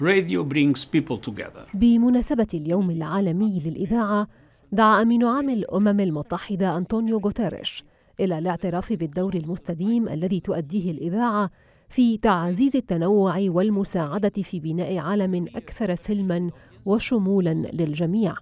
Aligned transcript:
Radio 0.00 0.42
brings 0.42 0.84
people 0.84 1.18
together. 1.18 1.66
بمناسبة 1.74 2.46
اليوم 2.54 2.90
العالمي 2.90 3.60
للإذاعة 3.60 4.28
دعا 4.72 5.02
أمين 5.02 5.24
عام 5.24 5.50
الأمم 5.50 6.00
المتحدة 6.00 6.76
أنطونيو 6.76 7.18
غوتيريش 7.18 7.84
إلى 8.20 8.38
الاعتراف 8.38 8.92
بالدور 8.92 9.34
المستديم 9.34 10.08
الذي 10.08 10.40
تؤديه 10.40 10.90
الإذاعة 10.90 11.50
في 11.88 12.18
تعزيز 12.18 12.76
التنوع 12.76 13.36
والمساعدة 13.48 14.42
في 14.42 14.60
بناء 14.60 14.98
عالم 14.98 15.46
أكثر 15.56 15.94
سلما 15.94 16.50
وشمولا 16.86 17.54
للجميع. 17.54 18.34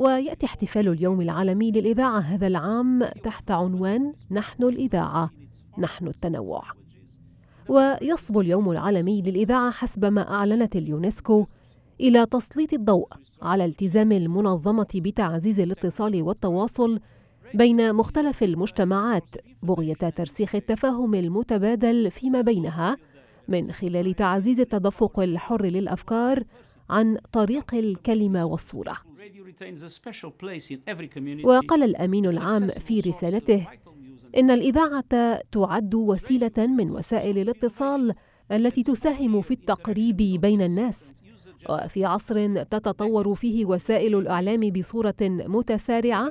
ويأتي 0.00 0.46
احتفال 0.46 0.88
اليوم 0.88 1.20
العالمي 1.20 1.70
للإذاعة 1.70 2.18
هذا 2.18 2.46
العام 2.46 3.04
تحت 3.04 3.50
عنوان 3.50 4.12
نحن 4.30 4.62
الإذاعة، 4.62 5.30
نحن 5.78 6.08
التنوع. 6.08 6.62
ويصبو 7.68 8.40
اليوم 8.40 8.70
العالمي 8.70 9.22
للإذاعة 9.22 9.70
حسب 9.70 10.04
ما 10.04 10.30
أعلنت 10.30 10.76
اليونسكو 10.76 11.46
إلى 12.00 12.26
تسليط 12.26 12.72
الضوء 12.72 13.08
على 13.42 13.64
التزام 13.64 14.12
المنظمة 14.12 14.86
بتعزيز 14.94 15.60
الاتصال 15.60 16.22
والتواصل 16.22 17.00
بين 17.54 17.92
مختلف 17.94 18.42
المجتمعات 18.42 19.24
بغية 19.62 19.94
ترسيخ 19.94 20.54
التفاهم 20.54 21.14
المتبادل 21.14 22.10
فيما 22.10 22.40
بينها 22.40 22.96
من 23.48 23.72
خلال 23.72 24.14
تعزيز 24.14 24.60
التدفق 24.60 25.20
الحر 25.20 25.66
للأفكار 25.66 26.42
عن 26.90 27.18
طريق 27.32 27.74
الكلمة 27.74 28.44
والصورة. 28.44 28.96
وقال 31.46 31.82
الأمين 31.82 32.28
العام 32.28 32.66
في 32.66 33.00
رسالته 33.00 33.66
إن 34.36 34.50
الإذاعة 34.50 35.40
تعد 35.52 35.94
وسيلة 35.94 36.66
من 36.66 36.90
وسائل 36.90 37.38
الاتصال 37.38 38.14
التي 38.52 38.82
تساهم 38.82 39.42
في 39.42 39.50
التقريب 39.54 40.16
بين 40.16 40.62
الناس. 40.62 41.12
وفي 41.70 42.04
عصر 42.04 42.62
تتطور 42.62 43.34
فيه 43.34 43.64
وسائل 43.64 44.18
الإعلام 44.18 44.70
بصورة 44.70 45.14
متسارعة 45.20 46.30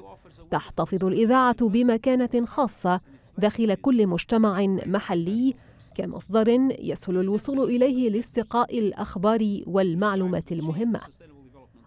تحتفظ 0.51 1.05
الإذاعة 1.05 1.67
بمكانة 1.69 2.45
خاصة 2.45 2.99
داخل 3.37 3.73
كل 3.73 4.07
مجتمع 4.07 4.61
محلي 4.85 5.53
كمصدر 5.95 6.49
يسهل 6.79 7.19
الوصول 7.19 7.59
إليه 7.69 8.09
لاستقاء 8.09 8.79
الأخبار 8.79 9.61
والمعلومات 9.67 10.51
المهمة. 10.51 10.99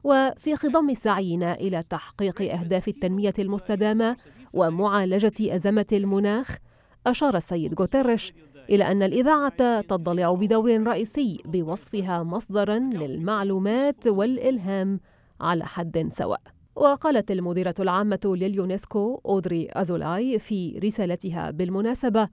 وفي 0.04 0.56
خضم 0.56 0.94
سعينا 0.94 1.54
إلى 1.54 1.82
تحقيق 1.90 2.42
أهداف 2.54 2.88
التنمية 2.88 3.34
المستدامة 3.38 4.16
ومعالجة 4.52 5.54
أزمة 5.54 5.86
المناخ 5.92 6.56
أشار 7.06 7.36
السيد 7.36 7.80
غوتيريش 7.80 8.32
إلى 8.70 8.84
أن 8.84 9.02
الإذاعة 9.02 9.80
تضلع 9.80 10.34
بدور 10.34 10.82
رئيسي 10.82 11.40
بوصفها 11.44 12.22
مصدرا 12.22 12.78
للمعلومات 12.78 14.06
والإلهام 14.06 15.00
على 15.40 15.64
حد 15.66 16.08
سواء. 16.12 16.40
وقالت 16.76 17.30
المديرة 17.30 17.74
العامة 17.80 18.20
لليونسكو 18.24 19.20
أودري 19.26 19.68
أزولاي 19.72 20.38
في 20.38 20.78
رسالتها 20.84 21.50
بالمناسبة 21.50 22.28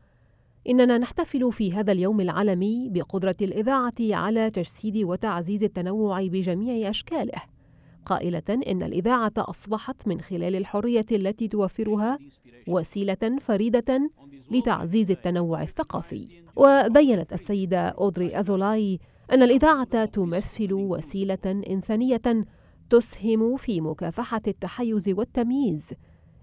إننا 0.69 0.97
نحتفل 0.97 1.52
في 1.52 1.73
هذا 1.73 1.91
اليوم 1.91 2.21
العالمي 2.21 2.89
بقدرة 2.89 3.36
الإذاعة 3.41 3.93
على 3.99 4.49
تجسيد 4.49 4.97
وتعزيز 4.97 5.63
التنوع 5.63 6.21
بجميع 6.21 6.89
أشكاله. 6.89 7.55
قائلة 8.06 8.44
إن 8.67 8.84
الإذاعة 8.84 9.34
أصبحت 9.38 10.08
من 10.08 10.22
خلال 10.22 10.56
الحرية 10.56 11.06
التي 11.11 11.48
توفرها 11.48 12.20
وسيلة 12.67 13.38
فريدة 13.42 14.09
لتعزيز 14.52 15.11
التنوع 15.11 15.61
الثقافي. 15.64 16.28
وبينت 16.56 17.33
السيدة 17.33 17.80
أودري 17.80 18.39
أزولاي 18.39 19.00
أن 19.31 19.44
الإذاعة 19.44 20.06
تمثل 20.06 20.73
وسيلة 20.73 21.64
إنسانية 21.70 22.45
تسهم 22.89 23.58
في 23.58 23.81
مكافحة 23.81 24.42
التحيز 24.48 25.09
والتمييز 25.09 25.94